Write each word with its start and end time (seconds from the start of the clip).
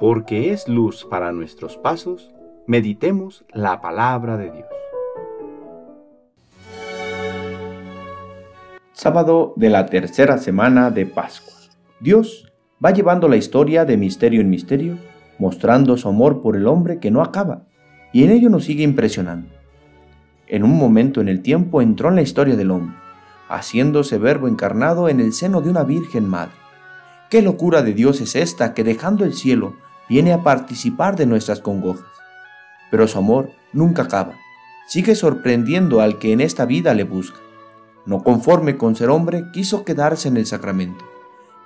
porque 0.00 0.50
es 0.50 0.66
luz 0.66 1.06
para 1.08 1.30
nuestros 1.30 1.76
pasos, 1.76 2.30
meditemos 2.66 3.44
la 3.52 3.82
palabra 3.82 4.38
de 4.38 4.50
Dios. 4.50 4.66
Sábado 8.92 9.52
de 9.56 9.68
la 9.68 9.84
tercera 9.86 10.38
semana 10.38 10.90
de 10.90 11.04
Pascua. 11.04 11.52
Dios 12.00 12.50
va 12.82 12.92
llevando 12.92 13.28
la 13.28 13.36
historia 13.36 13.84
de 13.84 13.98
misterio 13.98 14.40
en 14.40 14.48
misterio, 14.48 14.96
mostrando 15.38 15.98
su 15.98 16.08
amor 16.08 16.40
por 16.40 16.56
el 16.56 16.66
hombre 16.66 16.98
que 16.98 17.10
no 17.10 17.20
acaba, 17.20 17.66
y 18.10 18.24
en 18.24 18.30
ello 18.30 18.48
nos 18.48 18.64
sigue 18.64 18.82
impresionando. 18.82 19.50
En 20.46 20.64
un 20.64 20.78
momento 20.78 21.20
en 21.20 21.28
el 21.28 21.42
tiempo 21.42 21.82
entró 21.82 22.08
en 22.08 22.16
la 22.16 22.22
historia 22.22 22.56
del 22.56 22.70
hombre, 22.70 22.96
haciéndose 23.50 24.16
verbo 24.16 24.48
encarnado 24.48 25.10
en 25.10 25.20
el 25.20 25.34
seno 25.34 25.60
de 25.60 25.68
una 25.68 25.84
Virgen 25.84 26.26
Madre. 26.26 26.54
¿Qué 27.28 27.42
locura 27.42 27.82
de 27.82 27.92
Dios 27.92 28.22
es 28.22 28.34
esta 28.34 28.72
que 28.72 28.82
dejando 28.82 29.24
el 29.26 29.34
cielo 29.34 29.74
viene 30.10 30.34
a 30.34 30.42
participar 30.42 31.16
de 31.16 31.24
nuestras 31.24 31.60
congojas? 31.60 32.04
Pero 32.90 33.08
su 33.08 33.16
amor 33.16 33.50
nunca 33.72 34.02
acaba, 34.02 34.34
sigue 34.86 35.14
sorprendiendo 35.14 36.02
al 36.02 36.18
que 36.18 36.32
en 36.32 36.42
esta 36.42 36.66
vida 36.66 36.92
le 36.92 37.04
busca. 37.04 37.38
No 38.04 38.22
conforme 38.24 38.76
con 38.76 38.96
ser 38.96 39.08
hombre, 39.08 39.44
quiso 39.52 39.84
quedarse 39.84 40.28
en 40.28 40.36
el 40.36 40.46
sacramento. 40.46 41.04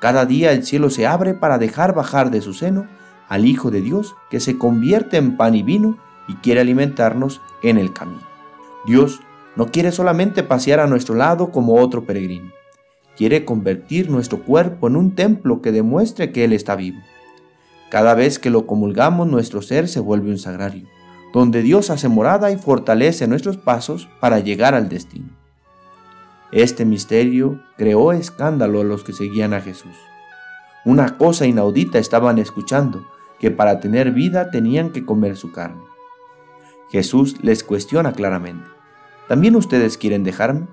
Cada 0.00 0.24
día 0.24 0.52
el 0.52 0.64
cielo 0.64 0.88
se 0.88 1.06
abre 1.06 1.34
para 1.34 1.58
dejar 1.58 1.94
bajar 1.94 2.30
de 2.30 2.40
su 2.40 2.54
seno 2.54 2.86
al 3.28 3.44
Hijo 3.44 3.70
de 3.70 3.82
Dios 3.82 4.16
que 4.30 4.40
se 4.40 4.56
convierte 4.56 5.18
en 5.18 5.36
pan 5.36 5.54
y 5.54 5.62
vino 5.62 5.98
y 6.26 6.34
quiere 6.36 6.62
alimentarnos 6.62 7.42
en 7.62 7.76
el 7.76 7.92
camino. 7.92 8.22
Dios 8.86 9.20
no 9.54 9.66
quiere 9.66 9.92
solamente 9.92 10.42
pasear 10.42 10.80
a 10.80 10.86
nuestro 10.86 11.14
lado 11.14 11.50
como 11.50 11.74
otro 11.74 12.04
peregrino. 12.04 12.50
Quiere 13.16 13.44
convertir 13.44 14.08
nuestro 14.08 14.42
cuerpo 14.42 14.88
en 14.88 14.96
un 14.96 15.14
templo 15.14 15.60
que 15.60 15.72
demuestre 15.72 16.32
que 16.32 16.44
Él 16.44 16.54
está 16.54 16.74
vivo. 16.74 17.00
Cada 17.90 18.14
vez 18.14 18.38
que 18.38 18.50
lo 18.50 18.66
comulgamos, 18.66 19.26
nuestro 19.26 19.62
ser 19.62 19.88
se 19.88 19.98
vuelve 19.98 20.30
un 20.30 20.38
sagrario, 20.38 20.86
donde 21.32 21.60
Dios 21.60 21.90
hace 21.90 22.08
morada 22.08 22.52
y 22.52 22.56
fortalece 22.56 23.26
nuestros 23.26 23.56
pasos 23.56 24.08
para 24.20 24.38
llegar 24.38 24.76
al 24.76 24.88
destino. 24.88 25.28
Este 26.52 26.84
misterio 26.84 27.60
creó 27.76 28.12
escándalo 28.12 28.80
a 28.80 28.84
los 28.84 29.02
que 29.02 29.12
seguían 29.12 29.54
a 29.54 29.60
Jesús. 29.60 29.94
Una 30.84 31.18
cosa 31.18 31.46
inaudita 31.46 31.98
estaban 31.98 32.38
escuchando, 32.38 33.04
que 33.40 33.50
para 33.50 33.80
tener 33.80 34.12
vida 34.12 34.50
tenían 34.50 34.90
que 34.90 35.04
comer 35.04 35.36
su 35.36 35.50
carne. 35.50 35.82
Jesús 36.90 37.36
les 37.42 37.64
cuestiona 37.64 38.12
claramente, 38.12 38.68
¿también 39.28 39.56
ustedes 39.56 39.98
quieren 39.98 40.22
dejarme? 40.22 40.68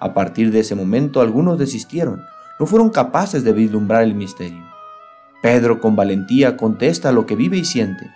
A 0.00 0.14
partir 0.14 0.50
de 0.50 0.60
ese 0.60 0.74
momento 0.74 1.20
algunos 1.20 1.58
desistieron, 1.58 2.22
no 2.58 2.66
fueron 2.66 2.88
capaces 2.88 3.44
de 3.44 3.52
vislumbrar 3.52 4.02
el 4.02 4.14
misterio. 4.14 4.73
Pedro 5.44 5.78
con 5.78 5.94
valentía 5.94 6.56
contesta 6.56 7.12
lo 7.12 7.26
que 7.26 7.36
vive 7.36 7.58
y 7.58 7.66
siente, 7.66 8.10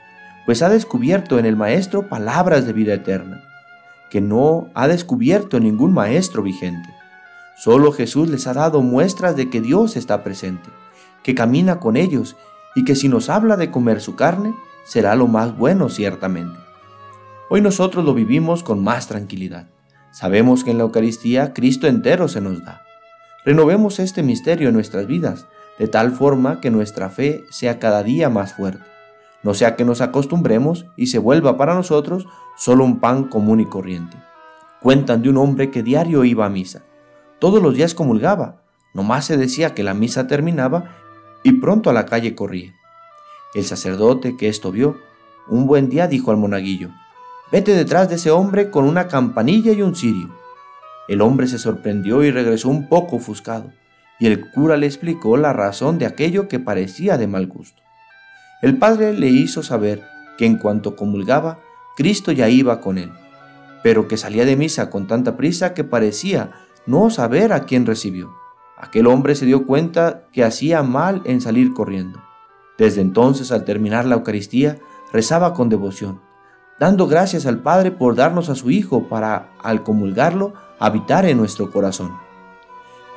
pues 0.47 0.63
ha 0.63 0.71
descubierto 0.71 1.39
en 1.39 1.45
el 1.45 1.57
Maestro 1.57 2.09
palabras 2.09 2.65
de 2.65 2.73
vida 2.73 2.95
eterna, 2.95 3.45
que 4.09 4.23
no 4.23 4.71
ha 4.73 4.89
descubierto 4.89 5.61
ningún 5.61 5.93
Maestro 5.93 6.43
vigente. 6.43 6.89
Solo 7.55 7.93
Jesús 7.93 8.31
les 8.31 8.47
ha 8.47 8.55
dado 8.55 8.81
muestras 8.81 9.37
de 9.37 9.51
que 9.51 9.61
Dios 9.61 9.95
está 9.99 10.25
presente, 10.25 10.71
que 11.23 11.35
camina 11.35 11.81
con 11.81 11.99
ellos 11.99 12.35
y 12.75 12.87
que 12.87 12.95
si 12.95 13.11
nos 13.11 13.29
habla 13.29 13.59
de 13.59 13.71
comer 13.71 14.01
su 14.01 14.17
carne, 14.17 14.55
será 14.87 15.15
lo 15.15 15.27
más 15.27 15.55
bueno 15.55 15.91
ciertamente. 15.91 16.59
Hoy 17.51 17.61
nosotros 17.61 18.07
lo 18.07 18.15
vivimos 18.15 18.63
con 18.63 18.83
más 18.83 19.07
tranquilidad. 19.07 19.69
Sabemos 20.13 20.65
que 20.65 20.71
en 20.71 20.79
la 20.79 20.85
Eucaristía 20.85 21.53
Cristo 21.53 21.89
entero 21.89 22.27
se 22.27 22.41
nos 22.41 22.65
da. 22.65 22.81
Renovemos 23.45 23.99
este 23.99 24.23
misterio 24.23 24.69
en 24.69 24.75
nuestras 24.75 25.07
vidas, 25.07 25.47
de 25.79 25.89
tal 25.89 26.13
forma 26.13 26.61
que 26.61 26.71
nuestra 26.71 27.09
fe 27.09 27.45
sea 27.51 27.79
cada 27.79 28.03
día 28.03 28.29
más 28.29 28.55
fuerte. 28.55 28.85
No 29.43 29.55
sea 29.55 29.77
que 29.77 29.85
nos 29.85 30.01
acostumbremos 30.01 30.87
y 30.97 31.07
se 31.07 31.19
vuelva 31.19 31.57
para 31.57 31.75
nosotros 31.75 32.27
solo 32.57 32.85
un 32.85 32.99
pan 33.01 33.25
común 33.25 33.61
y 33.61 33.67
corriente. 33.67 34.17
Cuentan 34.81 35.23
de 35.23 35.31
un 35.31 35.37
hombre 35.37 35.71
que 35.71 35.83
diario 35.83 36.25
iba 36.25 36.47
a 36.47 36.51
misa 36.51 36.83
todos 37.39 37.63
los 37.63 37.75
días 37.75 37.95
comulgaba, 37.95 38.63
nomás 38.95 39.27
se 39.27 39.37
decía 39.37 39.73
que 39.73 39.85
la 39.85 39.95
misa 39.95 40.27
terminaba 40.27 40.97
y 41.45 41.53
pronto 41.53 41.89
a 41.89 41.93
la 41.93 42.05
calle 42.05 42.35
corría. 42.35 42.75
El 43.55 43.65
sacerdote 43.65 44.37
que 44.37 44.49
esto 44.49 44.73
vio, 44.73 44.97
un 45.47 45.67
buen 45.67 45.89
día 45.89 46.09
dijo 46.09 46.33
al 46.33 46.37
monaguillo, 46.37 46.91
vete 47.53 47.75
detrás 47.75 48.09
de 48.09 48.17
ese 48.17 48.33
hombre 48.33 48.71
con 48.71 48.85
una 48.85 49.07
campanilla 49.07 49.73
y 49.73 49.83
un 49.83 49.95
cirio. 49.95 50.31
El 51.07 51.21
hombre 51.21 51.47
se 51.47 51.59
sorprendió 51.59 52.25
y 52.25 52.33
regresó 52.33 52.69
un 52.69 52.89
poco 52.89 53.17
ofuscado, 53.17 53.71
y 54.19 54.27
el 54.27 54.51
cura 54.51 54.77
le 54.77 54.87
explicó 54.87 55.37
la 55.37 55.53
razón 55.53 55.99
de 55.99 56.07
aquello 56.07 56.49
que 56.49 56.59
parecía 56.59 57.17
de 57.19 57.27
mal 57.27 57.47
gusto. 57.47 57.83
El 58.63 58.77
padre 58.79 59.13
le 59.13 59.29
hizo 59.29 59.63
saber 59.63 60.03
que 60.37 60.47
en 60.47 60.59
cuanto 60.59 60.97
comulgaba, 60.97 61.59
Cristo 61.97 62.33
ya 62.33 62.49
iba 62.49 62.81
con 62.81 62.99
él, 62.99 63.13
pero 63.83 64.09
que 64.09 64.17
salía 64.17 64.45
de 64.45 64.57
misa 64.57 64.91
con 64.91 65.07
tanta 65.07 65.37
prisa 65.37 65.75
que 65.75 65.85
parecía 65.85 66.51
no 66.87 67.11
saber 67.11 67.53
a 67.53 67.65
quién 67.65 67.87
recibió. 67.87 68.31
Aquel 68.77 69.07
hombre 69.07 69.35
se 69.35 69.47
dio 69.47 69.67
cuenta 69.67 70.25
que 70.33 70.45
hacía 70.45 70.83
mal 70.83 71.23
en 71.25 71.41
salir 71.41 71.73
corriendo. 71.73 72.21
Desde 72.79 73.01
entonces, 73.01 73.51
al 73.51 73.65
terminar 73.65 74.05
la 74.05 74.15
Eucaristía, 74.15 74.79
rezaba 75.13 75.53
con 75.53 75.69
devoción, 75.69 76.21
dando 76.79 77.09
gracias 77.09 77.47
al 77.47 77.61
Padre 77.61 77.91
por 77.91 78.15
darnos 78.15 78.49
a 78.49 78.55
su 78.55 78.71
Hijo 78.71 79.09
para, 79.09 79.51
al 79.63 79.83
comulgarlo, 79.83 80.55
habitar 80.79 81.27
en 81.27 81.37
nuestro 81.37 81.73
corazón. 81.73 82.28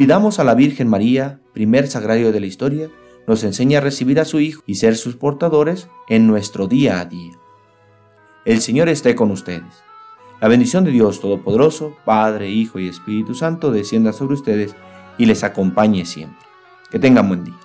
Pidamos 0.02 0.40
a 0.40 0.44
la 0.44 0.56
Virgen 0.56 0.88
María, 0.88 1.40
primer 1.54 1.88
sagrario 1.88 2.32
de 2.32 2.40
la 2.40 2.48
historia, 2.48 2.90
nos 3.28 3.44
enseñe 3.44 3.76
a 3.76 3.82
recibir 3.82 4.20
a 4.20 4.26
su 4.26 4.40
Hijo 4.40 4.64
y 4.66 4.74
ser 4.74 4.98
sus 4.98 5.16
portadores 5.16 5.90
en 6.10 6.26
nuestro 6.26 6.66
día 6.66 7.00
a 7.00 7.06
día. 7.06 7.34
El 8.44 8.62
Señor 8.62 8.90
esté 8.90 9.14
con 9.14 9.30
ustedes. 9.30 9.84
La 10.42 10.48
bendición 10.48 10.86
de 10.86 10.90
Dios 10.90 11.22
Todopoderoso, 11.22 11.96
Padre, 12.04 12.50
Hijo 12.50 12.80
y 12.80 12.88
Espíritu 12.88 13.36
Santo, 13.36 13.72
descienda 13.72 14.12
sobre 14.12 14.34
ustedes 14.34 14.76
y 15.20 15.28
les 15.28 15.44
acompañe 15.44 16.04
siempre. 16.04 16.48
Que 16.90 16.98
tengan 16.98 17.28
buen 17.28 17.44
día. 17.44 17.61